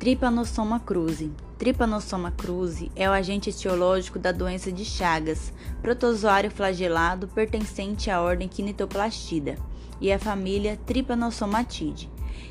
Trypanosoma 0.00 0.80
cruzi. 0.80 1.30
Trypanosoma 1.58 2.30
cruzi 2.30 2.90
é 2.96 3.06
o 3.06 3.12
agente 3.12 3.50
etiológico 3.50 4.18
da 4.18 4.32
doença 4.32 4.72
de 4.72 4.82
Chagas, 4.82 5.52
protozoário 5.82 6.50
flagelado 6.50 7.28
pertencente 7.28 8.10
à 8.10 8.22
ordem 8.22 8.48
Quinitoplastida 8.48 9.58
e 10.00 10.10
à 10.10 10.18
família 10.18 10.78
Trypanosomatidae. 10.86 12.08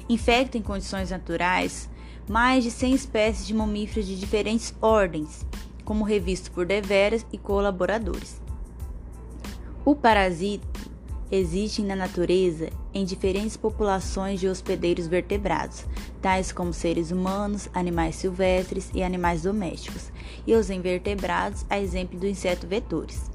Infecta 0.08 0.60
em 0.60 0.62
condições 0.62 1.10
naturais 1.10 1.90
mais 2.30 2.64
de 2.64 2.70
100 2.70 2.94
espécies 2.94 3.48
de 3.48 3.56
mamíferos 3.56 4.06
de 4.06 4.16
diferentes 4.16 4.72
ordens, 4.80 5.44
como 5.84 6.04
revisto 6.04 6.52
por 6.52 6.68
Deveras 6.68 7.26
e 7.34 7.38
colaboradores. 7.40 8.40
O 9.84 9.96
parasita 9.96 10.68
existem 11.32 11.84
na 11.84 11.96
natureza 11.96 12.70
em 12.94 13.06
diferentes 13.06 13.56
populações 13.56 14.40
de 14.40 14.48
hospedeiros 14.48 15.08
vertebrados, 15.08 15.86
tais 16.22 16.52
como 16.52 16.74
seres 16.74 17.12
humanos, 17.12 17.70
animais 17.74 18.16
silvestres 18.16 18.90
e 18.94 19.04
animais 19.04 19.44
domésticos, 19.44 20.12
e 20.46 20.54
os 20.56 20.70
invertebrados, 20.70 21.66
a 21.70 21.80
exemplo 21.80 22.20
do 22.20 22.28
inseto 22.28 22.68
vetores. 22.68 23.30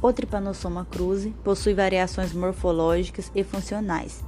O 0.00 0.12
Trypanosoma 0.12 0.86
cruzi 0.90 1.30
possui 1.44 1.74
variações 1.74 2.32
morfológicas 2.32 3.30
e 3.34 3.44
funcionais, 3.44 4.24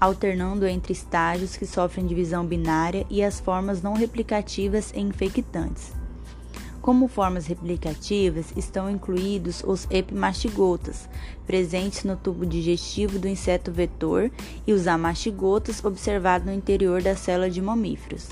alternando 0.00 0.66
entre 0.66 0.92
estágios 0.92 1.56
que 1.56 1.64
sofrem 1.64 2.06
divisão 2.06 2.44
binária 2.44 3.06
e 3.08 3.22
as 3.22 3.38
formas 3.38 3.80
não 3.80 3.94
replicativas 3.94 4.90
e 4.92 5.00
infectantes. 5.00 6.01
Como 6.82 7.06
formas 7.06 7.46
replicativas 7.46 8.52
estão 8.56 8.90
incluídos 8.90 9.62
os 9.64 9.86
epimastigotas, 9.88 11.08
presentes 11.46 12.02
no 12.02 12.16
tubo 12.16 12.44
digestivo 12.44 13.20
do 13.20 13.28
inseto 13.28 13.70
vetor, 13.70 14.32
e 14.66 14.72
os 14.72 14.88
amastigotas, 14.88 15.84
observados 15.84 16.44
no 16.44 16.52
interior 16.52 17.00
da 17.00 17.14
célula 17.14 17.48
de 17.48 17.62
mamíferos. 17.62 18.30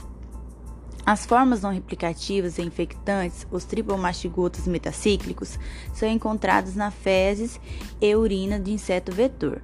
As 1.06 1.24
formas 1.24 1.62
não 1.62 1.72
replicativas 1.72 2.58
e 2.58 2.62
infectantes, 2.62 3.46
os 3.52 3.64
tripomastigotas 3.64 4.66
metacíclicos, 4.66 5.56
são 5.94 6.08
encontrados 6.08 6.74
na 6.74 6.90
fezes 6.90 7.60
e 8.00 8.16
urina 8.16 8.58
de 8.58 8.72
inseto 8.72 9.12
vetor, 9.12 9.62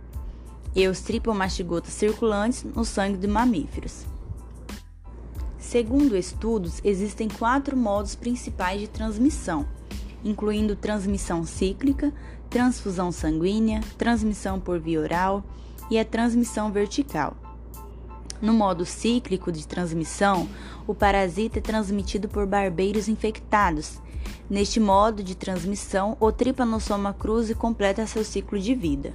e 0.76 0.86
os 0.86 1.00
tripomastigotas 1.00 1.92
circulantes 1.92 2.62
no 2.62 2.84
sangue 2.84 3.18
de 3.18 3.26
mamíferos. 3.26 4.06
Segundo 5.68 6.16
estudos, 6.16 6.80
existem 6.84 7.28
quatro 7.28 7.76
modos 7.76 8.14
principais 8.14 8.80
de 8.80 8.86
transmissão, 8.86 9.66
incluindo 10.24 10.76
transmissão 10.76 11.44
cíclica, 11.44 12.14
transfusão 12.48 13.10
sanguínea, 13.10 13.80
transmissão 13.98 14.60
por 14.60 14.78
via 14.78 15.00
oral 15.00 15.42
e 15.90 15.98
a 15.98 16.04
transmissão 16.04 16.70
vertical. 16.70 17.36
No 18.40 18.52
modo 18.52 18.86
cíclico 18.86 19.50
de 19.50 19.66
transmissão, 19.66 20.48
o 20.86 20.94
parasita 20.94 21.58
é 21.58 21.62
transmitido 21.62 22.28
por 22.28 22.46
barbeiros 22.46 23.08
infectados. 23.08 24.00
Neste 24.48 24.78
modo 24.78 25.20
de 25.20 25.34
transmissão, 25.34 26.16
o 26.20 26.30
Trypanosoma 26.30 27.12
cruzi 27.12 27.56
completa 27.56 28.06
seu 28.06 28.22
ciclo 28.22 28.56
de 28.56 28.72
vida. 28.72 29.12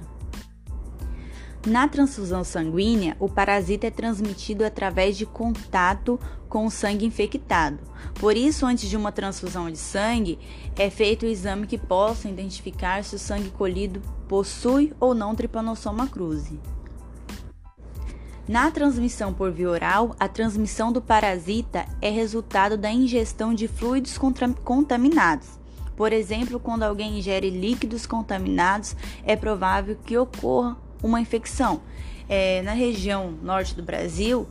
Na 1.64 1.86
transfusão 1.86 2.42
sanguínea, 2.42 3.16
o 3.20 3.28
parasita 3.28 3.86
é 3.86 3.90
transmitido 3.90 4.64
através 4.64 5.16
de 5.16 5.24
contato 5.24 6.18
com 6.48 6.66
o 6.66 6.70
sangue 6.70 7.06
infectado. 7.06 7.78
Por 8.14 8.36
isso, 8.36 8.66
antes 8.66 8.90
de 8.90 8.96
uma 8.96 9.12
transfusão 9.12 9.70
de 9.70 9.78
sangue, 9.78 10.40
é 10.76 10.90
feito 10.90 11.24
o 11.24 11.28
exame 11.28 11.68
que 11.68 11.78
possa 11.78 12.28
identificar 12.28 13.04
se 13.04 13.14
o 13.14 13.18
sangue 13.18 13.50
colhido 13.50 14.02
possui 14.26 14.92
ou 14.98 15.14
não 15.14 15.36
Trypanosoma 15.36 16.08
cruzi. 16.08 16.58
Na 18.48 18.68
transmissão 18.72 19.32
por 19.32 19.52
via 19.52 19.70
oral, 19.70 20.16
a 20.18 20.26
transmissão 20.26 20.90
do 20.90 21.00
parasita 21.00 21.86
é 22.00 22.10
resultado 22.10 22.76
da 22.76 22.90
ingestão 22.90 23.54
de 23.54 23.68
fluidos 23.68 24.18
contaminados. 24.64 25.48
Por 25.96 26.12
exemplo, 26.12 26.58
quando 26.58 26.82
alguém 26.82 27.20
ingere 27.20 27.50
líquidos 27.50 28.04
contaminados, 28.04 28.96
é 29.22 29.36
provável 29.36 29.96
que 30.04 30.18
ocorra 30.18 30.76
uma 31.02 31.20
infecção. 31.20 31.82
É, 32.28 32.62
na 32.62 32.72
região 32.72 33.32
norte 33.42 33.74
do 33.74 33.82
Brasil, 33.82 34.46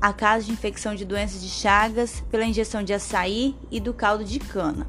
há 0.00 0.12
casos 0.12 0.46
de 0.46 0.52
infecção 0.52 0.94
de 0.94 1.04
doenças 1.04 1.42
de 1.42 1.48
Chagas 1.48 2.22
pela 2.30 2.44
ingestão 2.44 2.82
de 2.82 2.92
açaí 2.92 3.56
e 3.70 3.80
do 3.80 3.94
caldo 3.94 4.24
de 4.24 4.38
cana. 4.38 4.86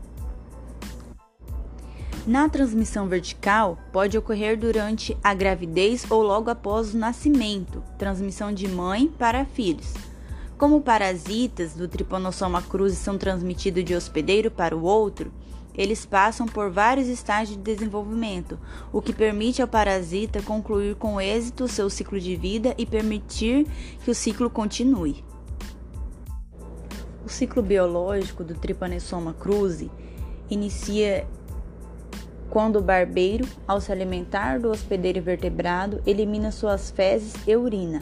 Na 2.27 2.49
transmissão 2.49 3.07
vertical, 3.07 3.77
pode 3.93 4.17
ocorrer 4.17 4.59
durante 4.59 5.17
a 5.23 5.33
gravidez 5.33 6.05
ou 6.09 6.21
logo 6.21 6.49
após 6.49 6.93
o 6.93 6.97
nascimento, 6.97 7.81
transmissão 7.97 8.53
de 8.53 8.67
mãe 8.67 9.07
para 9.07 9.45
filhos. 9.45 9.93
Como 10.57 10.81
parasitas 10.81 11.73
do 11.73 11.87
Trypanosoma 11.87 12.61
cruzi 12.61 12.97
são 12.97 13.17
transmitidos 13.17 13.85
de 13.85 13.95
hospedeiro 13.95 14.51
para 14.51 14.75
o 14.75 14.83
outro, 14.83 15.31
eles 15.77 16.05
passam 16.05 16.47
por 16.47 16.71
vários 16.71 17.07
estágios 17.07 17.57
de 17.57 17.63
desenvolvimento, 17.63 18.59
o 18.91 19.01
que 19.01 19.13
permite 19.13 19.61
ao 19.61 19.67
parasita 19.67 20.41
concluir 20.41 20.95
com 20.95 21.21
êxito 21.21 21.67
seu 21.67 21.89
ciclo 21.89 22.19
de 22.19 22.35
vida 22.35 22.73
e 22.77 22.85
permitir 22.85 23.67
que 24.03 24.09
o 24.09 24.15
ciclo 24.15 24.49
continue. 24.49 25.23
O 27.23 27.29
ciclo 27.29 27.61
biológico 27.61 28.43
do 28.43 28.55
Trypanosoma 28.55 29.33
cruzi 29.33 29.91
inicia 30.49 31.27
quando 32.49 32.77
o 32.77 32.81
barbeiro, 32.81 33.45
ao 33.67 33.81
se 33.81 33.91
alimentar 33.91 34.59
do 34.59 34.71
hospedeiro 34.71 35.21
vertebrado, 35.21 36.01
elimina 36.05 36.51
suas 36.51 36.89
fezes 36.89 37.33
e 37.45 37.55
urina, 37.55 38.01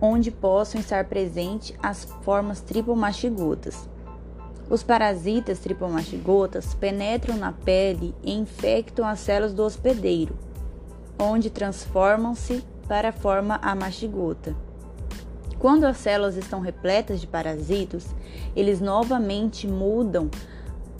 onde 0.00 0.30
possam 0.30 0.80
estar 0.80 1.04
presentes 1.04 1.76
as 1.82 2.04
formas 2.22 2.60
tripomastigotas. 2.60 3.88
Os 4.70 4.82
parasitas 4.82 5.58
tripomastigotas 5.60 6.74
penetram 6.74 7.36
na 7.36 7.52
pele 7.52 8.14
e 8.22 8.34
infectam 8.34 9.06
as 9.06 9.20
células 9.20 9.54
do 9.54 9.64
hospedeiro, 9.64 10.36
onde 11.18 11.48
transformam-se 11.48 12.62
para 12.86 13.08
a 13.08 13.12
forma 13.12 13.58
amastigota. 13.62 14.54
Quando 15.58 15.84
as 15.84 15.96
células 15.96 16.36
estão 16.36 16.60
repletas 16.60 17.20
de 17.20 17.26
parasitos, 17.26 18.06
eles 18.54 18.80
novamente 18.80 19.66
mudam 19.66 20.30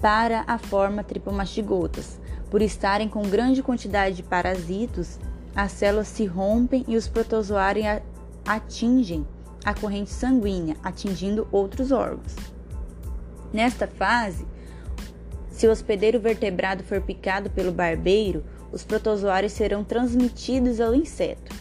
para 0.01 0.45
a 0.47 0.59
forma 0.59 1.05
tripomastigotas. 1.05 2.19
Por 2.51 2.63
estarem 2.63 3.09
com 3.09 3.23
grande 3.23 3.63
quantidade 3.63 4.17
de 4.17 4.23
parasitos, 4.23 5.19
as 5.55 5.73
células 5.73 6.09
se 6.09 6.25
rompem 6.25 6.85
e 6.89 6.97
os 6.97 7.07
protozoários 7.07 8.01
atingem 8.47 9.27
a 9.65 9.75
corrente 9.75 10.11
sanguínea, 10.11 10.77
atingindo 10.83 11.47
outros 11.53 11.93
órgãos. 11.93 12.35
Nesta 13.53 13.87
fase, 13.87 14.47
se 15.51 15.67
o 15.67 15.71
hospedeiro 15.71 16.21
vertebrado 16.21 16.85
for 16.85 17.01
picado 17.01 17.51
pelo 17.51 17.73
barbeiro, 17.73 18.45
os 18.71 18.85
protozoários 18.85 19.53
serão 19.53 19.83
transmitidos 19.83 20.81
ao 20.81 20.95
inseto. 20.95 21.55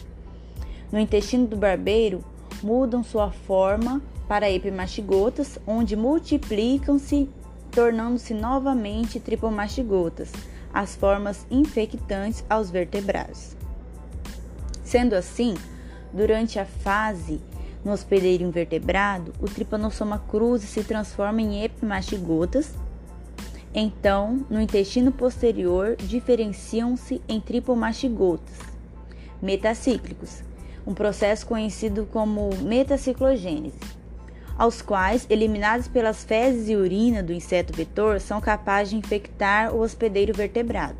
No 0.92 0.98
intestino 0.98 1.46
do 1.46 1.56
barbeiro, 1.56 2.24
mudam 2.62 3.02
sua 3.02 3.30
forma 3.30 4.02
para 4.28 4.50
epimastigotas, 4.50 5.58
onde 5.66 5.96
multiplicam-se, 5.96 7.28
tornando-se 7.70 8.34
novamente 8.34 9.18
tripomastigotas, 9.18 10.30
as 10.72 10.94
formas 10.94 11.46
infectantes 11.50 12.44
aos 12.48 12.70
vertebrados. 12.70 13.56
Sendo 14.84 15.14
assim, 15.14 15.54
durante 16.12 16.58
a 16.58 16.64
fase 16.64 17.40
no 17.84 17.92
hospedeiro 17.92 18.44
invertebrado, 18.44 19.32
o 19.40 19.46
Trypanosoma 19.46 20.18
cruzi 20.28 20.66
se 20.66 20.84
transforma 20.84 21.40
em 21.40 21.64
epimastigotas. 21.64 22.74
Então, 23.74 24.46
no 24.50 24.60
intestino 24.60 25.12
posterior, 25.12 25.96
diferenciam-se 25.96 27.22
em 27.28 27.40
tripomastigotas 27.40 28.78
metacíclicos, 29.40 30.42
um 30.86 30.94
processo 30.94 31.46
conhecido 31.46 32.06
como 32.12 32.50
metaciclogênese, 32.62 33.78
aos 34.56 34.82
quais, 34.82 35.26
eliminados 35.30 35.86
pelas 35.86 36.24
fezes 36.24 36.68
e 36.68 36.74
urina 36.74 37.22
do 37.22 37.32
inseto 37.32 37.72
vetor, 37.72 38.20
são 38.20 38.40
capazes 38.40 38.90
de 38.90 38.96
infectar 38.96 39.72
o 39.72 39.80
hospedeiro 39.80 40.34
vertebrado. 40.34 40.96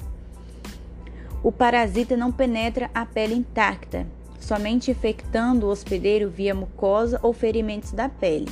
O 1.43 1.51
parasita 1.51 2.17
não 2.17 2.31
penetra 2.31 2.91
a 2.95 3.05
pele 3.05 3.35
intacta, 3.35 4.07
somente 4.39 4.91
infectando 4.91 5.67
o 5.67 5.71
hospedeiro 5.71 6.31
via 6.31 6.55
mucosa 6.55 7.19
ou 7.23 7.33
ferimentos 7.33 7.93
da 7.93 8.09
pele. 8.09 8.49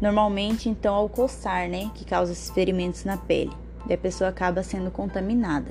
Normalmente, 0.00 0.68
então, 0.68 0.94
ao 0.94 1.08
coçar, 1.08 1.68
né, 1.68 1.90
que 1.94 2.04
causa 2.04 2.32
esses 2.32 2.50
ferimentos 2.50 3.04
na 3.04 3.16
pele, 3.16 3.52
e 3.88 3.92
a 3.92 3.98
pessoa 3.98 4.30
acaba 4.30 4.62
sendo 4.62 4.90
contaminada. 4.90 5.70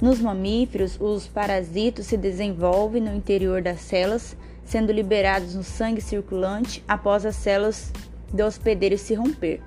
Nos 0.00 0.20
mamíferos, 0.20 0.96
os 1.00 1.26
parasitos 1.26 2.06
se 2.06 2.16
desenvolvem 2.16 3.02
no 3.02 3.14
interior 3.14 3.60
das 3.60 3.80
células, 3.80 4.36
sendo 4.64 4.92
liberados 4.92 5.54
no 5.54 5.64
sangue 5.64 6.00
circulante 6.00 6.82
após 6.86 7.26
as 7.26 7.36
células 7.36 7.92
do 8.32 8.44
hospedeiro 8.44 8.96
se 8.96 9.14
romper. 9.14 9.60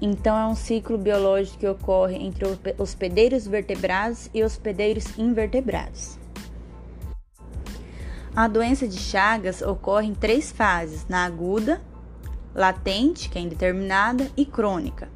Então, 0.00 0.38
é 0.38 0.46
um 0.46 0.54
ciclo 0.54 0.96
biológico 0.96 1.58
que 1.58 1.68
ocorre 1.68 2.14
entre 2.16 2.44
hospedeiros 2.78 3.46
vertebrados 3.46 4.30
e 4.32 4.44
hospedeiros 4.44 5.18
invertebrados. 5.18 6.18
A 8.34 8.46
doença 8.46 8.86
de 8.86 8.96
Chagas 8.96 9.62
ocorre 9.62 10.06
em 10.06 10.14
três 10.14 10.52
fases: 10.52 11.06
na 11.08 11.24
aguda, 11.24 11.80
latente, 12.54 13.28
que 13.28 13.38
é 13.38 13.40
indeterminada, 13.40 14.30
e 14.36 14.46
crônica. 14.46 15.08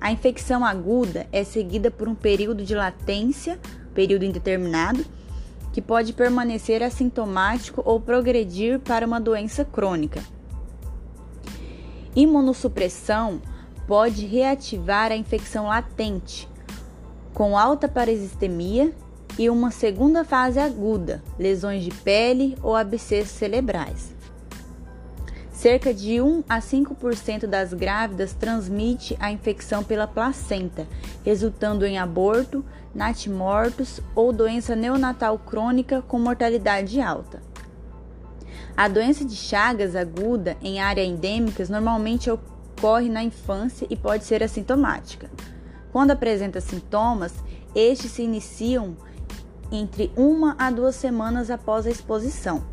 A 0.00 0.12
infecção 0.12 0.64
aguda 0.64 1.26
é 1.32 1.42
seguida 1.42 1.90
por 1.90 2.08
um 2.08 2.14
período 2.14 2.64
de 2.64 2.74
latência, 2.74 3.58
período 3.94 4.24
indeterminado, 4.24 5.04
que 5.72 5.82
pode 5.82 6.12
permanecer 6.12 6.82
assintomático 6.82 7.82
ou 7.84 8.00
progredir 8.00 8.78
para 8.78 9.06
uma 9.06 9.20
doença 9.20 9.64
crônica. 9.64 10.22
Imunossupressão 12.14 13.40
pode 13.86 14.26
reativar 14.26 15.10
a 15.12 15.16
infecção 15.16 15.66
latente, 15.66 16.48
com 17.34 17.56
alta 17.56 17.88
parasistemia 17.88 18.92
e 19.38 19.48
uma 19.48 19.70
segunda 19.70 20.24
fase 20.24 20.58
aguda, 20.58 21.22
lesões 21.38 21.82
de 21.82 21.90
pele 21.90 22.56
ou 22.62 22.76
abscessos 22.76 23.32
cerebrais. 23.32 24.12
Cerca 25.50 25.94
de 25.94 26.20
1 26.20 26.42
a 26.48 26.58
5% 26.58 27.46
das 27.46 27.72
grávidas 27.72 28.32
transmite 28.32 29.16
a 29.20 29.30
infecção 29.30 29.84
pela 29.84 30.08
placenta, 30.08 30.88
resultando 31.24 31.86
em 31.86 31.98
aborto, 31.98 32.64
natimortos 32.94 34.00
ou 34.14 34.32
doença 34.32 34.74
neonatal 34.74 35.38
crônica 35.38 36.02
com 36.02 36.18
mortalidade 36.18 37.00
alta. 37.00 37.40
A 38.76 38.88
doença 38.88 39.24
de 39.24 39.36
Chagas 39.36 39.94
aguda 39.94 40.56
em 40.62 40.80
áreas 40.80 41.06
endêmicas 41.06 41.68
normalmente 41.68 42.28
ocorre 42.82 43.08
na 43.08 43.22
infância 43.22 43.86
e 43.88 43.94
pode 43.96 44.24
ser 44.24 44.42
assintomática. 44.42 45.30
Quando 45.92 46.10
apresenta 46.10 46.60
sintomas, 46.60 47.32
estes 47.76 48.10
se 48.10 48.22
iniciam 48.22 48.96
entre 49.70 50.10
uma 50.16 50.56
a 50.58 50.68
duas 50.68 50.96
semanas 50.96 51.48
após 51.48 51.86
a 51.86 51.90
exposição. 51.90 52.64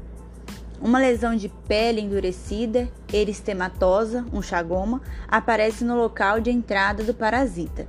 Uma 0.81 0.97
lesão 0.97 1.35
de 1.35 1.47
pele 1.67 2.01
endurecida, 2.01 2.89
eristematosa, 3.13 4.25
um 4.33 4.41
chagoma, 4.41 4.99
aparece 5.27 5.83
no 5.83 5.95
local 5.95 6.39
de 6.39 6.49
entrada 6.49 7.03
do 7.03 7.13
parasita. 7.13 7.87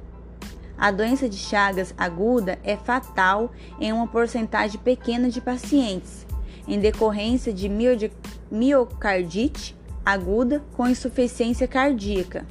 A 0.77 0.91
doença 0.91 1.27
de 1.27 1.37
Chagas 1.37 1.95
aguda 1.97 2.59
é 2.63 2.77
fatal 2.77 3.51
em 3.81 3.93
uma 3.93 4.07
porcentagem 4.07 4.79
pequena 4.79 5.31
de 5.31 5.41
pacientes, 5.41 6.27
em 6.69 6.79
decorrência 6.79 7.53
de 7.53 7.71
miocardite 8.51 9.80
aguda 10.05 10.63
com 10.77 10.89
insuficiência 10.89 11.69
cardíaca 11.69 12.47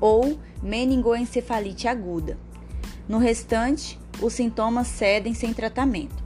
ou 0.00 0.38
meningoencefalite 0.62 1.88
aguda. 1.88 2.38
No 3.08 3.18
restante, 3.18 3.98
os 4.20 4.32
sintomas 4.32 4.88
cedem 4.88 5.34
sem 5.34 5.52
tratamento. 5.52 6.24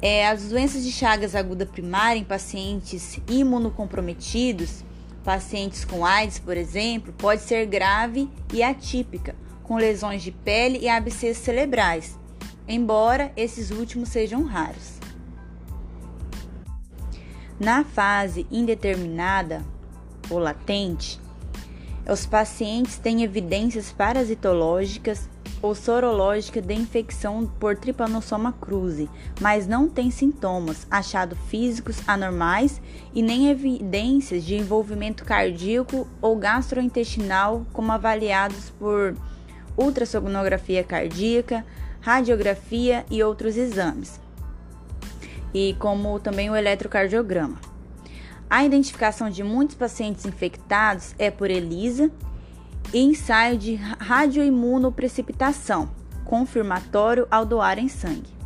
É, 0.00 0.28
as 0.28 0.48
doenças 0.48 0.84
de 0.84 0.92
Chagas 0.92 1.34
aguda 1.34 1.66
primária 1.66 2.20
em 2.20 2.24
pacientes 2.24 3.18
imunocomprometidos, 3.28 4.84
pacientes 5.24 5.84
com 5.84 6.06
AIDS, 6.06 6.38
por 6.38 6.56
exemplo, 6.56 7.12
pode 7.12 7.42
ser 7.42 7.66
grave 7.66 8.30
e 8.52 8.62
atípica, 8.62 9.34
com 9.62 9.76
lesões 9.76 10.22
de 10.22 10.30
pele 10.30 10.78
e 10.78 10.88
abscessos 10.88 11.42
cerebrais, 11.42 12.18
embora 12.66 13.32
esses 13.36 13.70
últimos 13.70 14.08
sejam 14.08 14.44
raros. 14.44 14.97
Na 17.60 17.82
fase 17.82 18.46
indeterminada 18.52 19.64
ou 20.30 20.38
latente, 20.38 21.20
os 22.08 22.24
pacientes 22.24 22.98
têm 22.98 23.24
evidências 23.24 23.90
parasitológicas 23.90 25.28
ou 25.60 25.74
sorológica 25.74 26.62
de 26.62 26.72
infecção 26.72 27.50
por 27.58 27.76
Trypanosoma 27.76 28.52
cruzi, 28.52 29.10
mas 29.40 29.66
não 29.66 29.88
tem 29.88 30.08
sintomas, 30.08 30.86
achados 30.88 31.36
físicos 31.48 32.00
anormais 32.06 32.80
e 33.12 33.22
nem 33.22 33.50
evidências 33.50 34.44
de 34.44 34.54
envolvimento 34.54 35.24
cardíaco 35.24 36.06
ou 36.22 36.36
gastrointestinal, 36.36 37.66
como 37.72 37.90
avaliados 37.90 38.70
por 38.78 39.16
ultrassonografia 39.76 40.84
cardíaca, 40.84 41.66
radiografia 42.00 43.04
e 43.10 43.20
outros 43.20 43.56
exames, 43.56 44.20
e 45.58 45.74
como 45.74 46.20
também 46.20 46.48
o 46.48 46.54
eletrocardiograma. 46.54 47.58
A 48.48 48.64
identificação 48.64 49.28
de 49.28 49.42
muitos 49.42 49.74
pacientes 49.74 50.24
infectados 50.24 51.16
é 51.18 51.32
por 51.32 51.50
ELISA 51.50 52.12
e 52.94 53.00
ensaio 53.00 53.58
de 53.58 53.74
radioimunoprecipitação, 53.74 55.90
confirmatório 56.24 57.26
ao 57.28 57.44
doar 57.44 57.76
em 57.78 57.88
sangue. 57.88 58.38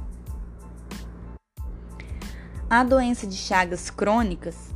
A 2.68 2.82
doença 2.82 3.26
de 3.26 3.36
Chagas 3.36 3.90
crônicas 3.90 4.72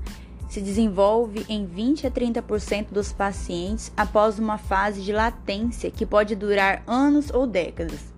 se 0.51 0.61
desenvolve 0.61 1.47
em 1.49 1.65
20 1.65 2.07
a 2.07 2.11
30% 2.11 2.89
dos 2.91 3.13
pacientes 3.13 3.91
após 3.97 4.39
uma 4.39 4.59
fase 4.59 5.01
de 5.01 5.11
latência 5.11 5.91
que 5.91 6.05
pode 6.05 6.37
durar 6.37 6.83
anos 6.87 7.31
ou 7.33 7.47
décadas. 7.47 8.15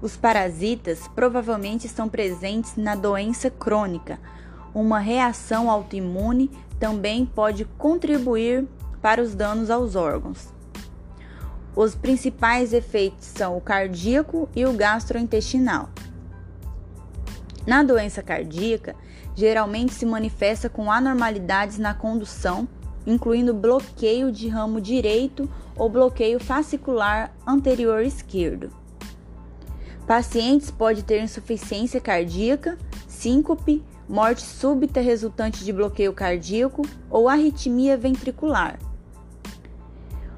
Os 0.00 0.16
parasitas 0.16 1.08
provavelmente 1.08 1.86
estão 1.86 2.08
presentes 2.08 2.76
na 2.76 2.94
doença 2.94 3.50
crônica. 3.50 4.18
Uma 4.72 5.00
reação 5.00 5.68
autoimune 5.68 6.50
também 6.78 7.26
pode 7.26 7.64
contribuir 7.64 8.66
para 9.02 9.20
os 9.20 9.34
danos 9.34 9.70
aos 9.70 9.96
órgãos. 9.96 10.48
Os 11.74 11.94
principais 11.94 12.72
efeitos 12.72 13.26
são 13.26 13.56
o 13.56 13.60
cardíaco 13.60 14.48
e 14.54 14.64
o 14.64 14.72
gastrointestinal. 14.72 15.88
Na 17.66 17.82
doença 17.82 18.22
cardíaca, 18.22 18.94
geralmente 19.34 19.92
se 19.92 20.06
manifesta 20.06 20.68
com 20.68 20.90
anormalidades 20.90 21.76
na 21.76 21.92
condução, 21.92 22.68
incluindo 23.06 23.52
bloqueio 23.52 24.30
de 24.30 24.48
ramo 24.48 24.80
direito 24.80 25.48
ou 25.76 25.88
bloqueio 25.88 26.38
fascicular 26.38 27.32
anterior 27.46 28.02
esquerdo. 28.02 28.70
Pacientes 30.08 30.70
podem 30.70 31.04
ter 31.04 31.22
insuficiência 31.22 32.00
cardíaca, 32.00 32.78
síncope, 33.06 33.84
morte 34.08 34.40
súbita 34.40 35.02
resultante 35.02 35.62
de 35.62 35.70
bloqueio 35.70 36.14
cardíaco 36.14 36.80
ou 37.10 37.28
arritmia 37.28 37.94
ventricular. 37.94 38.78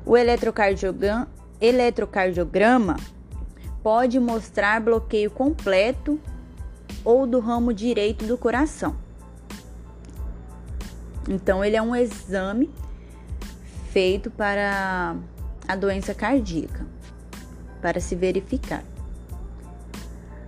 O 0.05 0.17
eletrocardiograma, 0.17 1.29
eletrocardiograma 1.61 2.97
pode 3.81 4.19
mostrar 4.19 4.81
bloqueio 4.81 5.31
completo 5.31 6.19
ou 7.05 7.25
do 7.25 7.39
ramo 7.39 7.73
direito 7.73 8.27
do 8.27 8.37
coração. 8.37 8.97
Então, 11.29 11.65
ele 11.65 11.77
é 11.77 11.83
um 11.83 11.95
exame 11.95 12.69
feito 13.93 14.33
para 14.33 15.15
a 15.69 15.77
doença 15.77 16.13
cardíaca, 16.13 16.85
para 17.81 18.01
se 18.01 18.17
verificar. 18.17 18.83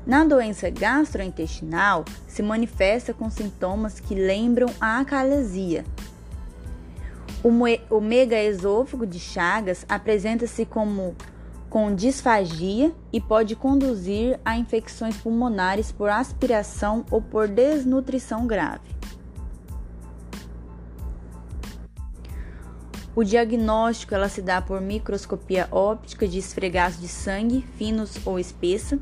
Na 0.05 0.25
doença 0.25 0.69
gastrointestinal, 0.69 2.05
se 2.27 2.43
manifesta 2.43 3.15
com 3.15 3.31
sintomas 3.31 4.01
que 4.01 4.15
lembram 4.15 4.69
a 4.81 4.99
acalesia, 4.99 5.85
o 7.45 8.01
megaesôfago 8.01 9.07
de 9.07 9.19
Chagas 9.19 9.85
apresenta-se 9.89 10.65
como 10.65 11.17
com 11.69 11.95
disfagia 11.95 12.93
e 13.13 13.21
pode 13.21 13.57
conduzir 13.57 14.39
a 14.45 14.57
infecções 14.57 15.17
pulmonares 15.17 15.91
por 15.91 16.11
aspiração 16.11 17.05
ou 17.11 17.23
por 17.23 17.49
desnutrição 17.49 18.47
grave. 18.47 18.93
O 23.15 23.25
diagnóstico 23.25 24.15
ela 24.15 24.29
se 24.29 24.41
dá 24.41 24.61
por 24.63 24.81
microscopia 24.81 25.69
óptica 25.71 26.27
de 26.27 26.39
esfregaço 26.39 27.01
de 27.01 27.09
sangue, 27.09 27.65
finos 27.77 28.17
ou 28.25 28.39
espessa, 28.39 28.99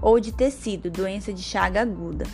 ou 0.00 0.20
de 0.20 0.32
tecido, 0.32 0.90
doença 0.90 1.32
de 1.32 1.42
chaga 1.42 1.82
aguda. 1.82 2.26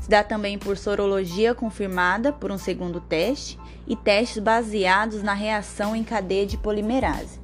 Se 0.00 0.10
dá 0.10 0.22
também 0.22 0.58
por 0.58 0.76
sorologia 0.76 1.54
confirmada 1.54 2.32
por 2.32 2.52
um 2.52 2.58
segundo 2.58 3.00
teste 3.00 3.58
e 3.86 3.96
testes 3.96 4.42
baseados 4.42 5.22
na 5.22 5.34
reação 5.34 5.96
em 5.96 6.04
cadeia 6.04 6.46
de 6.46 6.56
polimerase. 6.56 7.40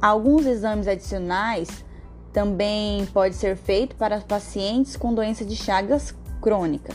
Alguns 0.00 0.46
exames 0.46 0.88
adicionais 0.88 1.84
também 2.32 3.04
pode 3.06 3.34
ser 3.34 3.56
feito 3.56 3.96
para 3.96 4.20
pacientes 4.20 4.96
com 4.96 5.12
doença 5.12 5.44
de 5.44 5.56
Chagas 5.56 6.14
crônica. 6.40 6.94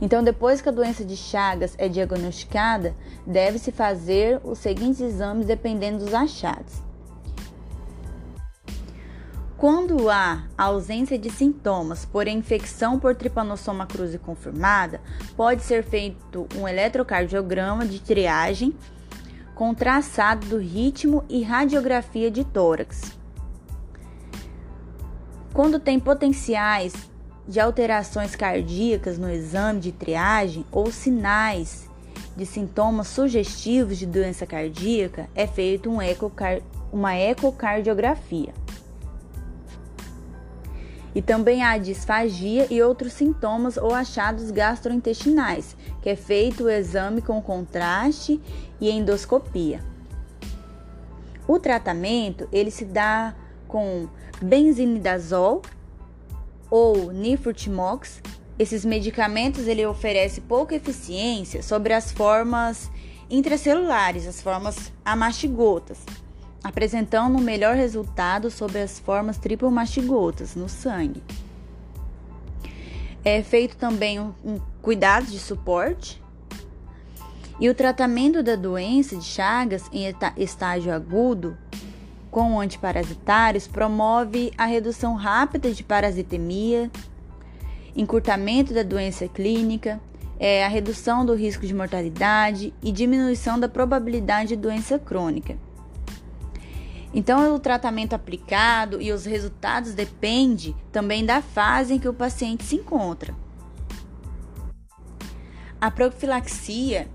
Então, 0.00 0.22
depois 0.22 0.60
que 0.60 0.68
a 0.68 0.72
doença 0.72 1.04
de 1.04 1.16
Chagas 1.16 1.74
é 1.78 1.88
diagnosticada, 1.88 2.94
deve-se 3.26 3.72
fazer 3.72 4.40
os 4.44 4.58
seguintes 4.58 5.00
exames 5.00 5.46
dependendo 5.46 6.04
dos 6.04 6.12
achados. 6.12 6.82
Quando 9.64 10.10
há 10.10 10.42
ausência 10.58 11.18
de 11.18 11.30
sintomas 11.30 12.04
por 12.04 12.28
infecção 12.28 12.98
por 12.98 13.14
Trypanosoma 13.14 13.86
cruzi 13.86 14.18
confirmada, 14.18 15.00
pode 15.34 15.62
ser 15.62 15.82
feito 15.82 16.46
um 16.54 16.68
eletrocardiograma 16.68 17.86
de 17.86 17.98
triagem 17.98 18.76
com 19.54 19.72
traçado 19.72 20.46
do 20.48 20.58
ritmo 20.58 21.24
e 21.30 21.42
radiografia 21.42 22.30
de 22.30 22.44
tórax. 22.44 23.16
Quando 25.54 25.80
tem 25.80 25.98
potenciais 25.98 26.92
de 27.48 27.58
alterações 27.58 28.36
cardíacas 28.36 29.16
no 29.16 29.30
exame 29.30 29.80
de 29.80 29.92
triagem 29.92 30.66
ou 30.70 30.92
sinais 30.92 31.88
de 32.36 32.44
sintomas 32.44 33.06
sugestivos 33.06 33.96
de 33.96 34.04
doença 34.04 34.44
cardíaca, 34.44 35.26
é 35.34 35.46
feito 35.46 35.88
um 35.88 36.02
ecocar 36.02 36.60
uma 36.92 37.16
ecocardiografia. 37.16 38.63
E 41.14 41.22
também 41.22 41.62
há 41.62 41.78
disfagia 41.78 42.66
e 42.70 42.82
outros 42.82 43.12
sintomas 43.12 43.76
ou 43.76 43.94
achados 43.94 44.50
gastrointestinais, 44.50 45.76
que 46.02 46.10
é 46.10 46.16
feito 46.16 46.64
o 46.64 46.70
exame 46.70 47.22
com 47.22 47.40
contraste 47.40 48.40
e 48.80 48.90
endoscopia. 48.90 49.80
O 51.46 51.58
tratamento 51.58 52.48
ele 52.50 52.70
se 52.70 52.84
dá 52.84 53.34
com 53.68 54.08
benzinidazol 54.40 55.62
ou 56.70 57.12
nifurtimox. 57.12 58.20
Esses 58.58 58.84
medicamentos 58.84 59.68
ele 59.68 59.84
oferece 59.86 60.40
pouca 60.40 60.74
eficiência 60.74 61.62
sobre 61.62 61.92
as 61.92 62.10
formas 62.10 62.90
intracelulares, 63.30 64.26
as 64.26 64.40
formas 64.40 64.92
amastigotas, 65.04 65.98
apresentando 66.64 67.36
um 67.36 67.42
melhor 67.42 67.76
resultado 67.76 68.50
sobre 68.50 68.80
as 68.80 68.98
formas 68.98 69.36
tripomastigotas 69.36 70.56
no 70.56 70.68
sangue. 70.68 71.22
É 73.22 73.42
feito 73.42 73.76
também 73.76 74.18
um, 74.18 74.32
um 74.42 74.58
cuidado 74.80 75.26
de 75.26 75.38
suporte 75.38 76.22
e 77.60 77.68
o 77.68 77.74
tratamento 77.74 78.42
da 78.42 78.56
doença 78.56 79.14
de 79.14 79.24
Chagas 79.24 79.84
em 79.92 80.12
estágio 80.36 80.92
agudo 80.92 81.56
com 82.30 82.58
antiparasitários 82.58 83.68
promove 83.68 84.52
a 84.58 84.64
redução 84.64 85.14
rápida 85.14 85.70
de 85.70 85.84
parasitemia, 85.84 86.90
encurtamento 87.94 88.74
da 88.74 88.82
doença 88.82 89.28
clínica, 89.28 90.00
é, 90.36 90.64
a 90.64 90.68
redução 90.68 91.24
do 91.24 91.32
risco 91.34 91.64
de 91.64 91.72
mortalidade 91.72 92.74
e 92.82 92.90
diminuição 92.90 93.60
da 93.60 93.68
probabilidade 93.68 94.48
de 94.48 94.56
doença 94.56 94.98
crônica. 94.98 95.56
Então, 97.14 97.54
o 97.54 97.60
tratamento 97.60 98.12
aplicado 98.12 99.00
e 99.00 99.12
os 99.12 99.24
resultados 99.24 99.94
dependem 99.94 100.74
também 100.90 101.24
da 101.24 101.40
fase 101.40 101.94
em 101.94 101.98
que 101.98 102.08
o 102.08 102.12
paciente 102.12 102.64
se 102.64 102.74
encontra. 102.74 103.32
A 105.80 105.92
profilaxia, 105.92 107.08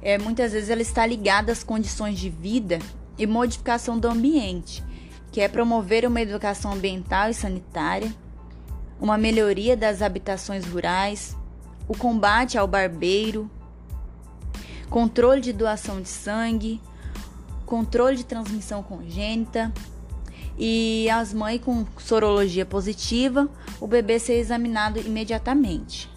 é, 0.00 0.16
muitas 0.16 0.52
vezes, 0.52 0.70
ela 0.70 0.80
está 0.80 1.04
ligada 1.04 1.52
às 1.52 1.62
condições 1.62 2.18
de 2.18 2.30
vida 2.30 2.78
e 3.18 3.26
modificação 3.26 3.98
do 3.98 4.08
ambiente, 4.08 4.82
que 5.30 5.42
é 5.42 5.48
promover 5.48 6.06
uma 6.06 6.22
educação 6.22 6.72
ambiental 6.72 7.28
e 7.28 7.34
sanitária, 7.34 8.10
uma 8.98 9.18
melhoria 9.18 9.76
das 9.76 10.00
habitações 10.00 10.64
rurais, 10.64 11.36
o 11.86 11.94
combate 11.94 12.56
ao 12.56 12.66
barbeiro, 12.66 13.50
controle 14.88 15.42
de 15.42 15.52
doação 15.52 16.00
de 16.00 16.08
sangue, 16.08 16.80
controle 17.72 18.18
de 18.18 18.24
transmissão 18.26 18.82
congênita 18.82 19.72
e 20.58 21.08
as 21.08 21.32
mães 21.32 21.58
com 21.58 21.86
sorologia 21.96 22.66
positiva, 22.66 23.48
o 23.80 23.86
bebê 23.86 24.18
ser 24.18 24.34
examinado 24.34 25.00
imediatamente. 25.00 26.11